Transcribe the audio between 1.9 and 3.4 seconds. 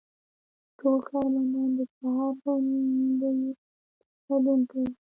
سهار غونډې